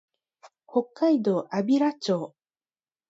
[0.67, 2.33] 北海道安平町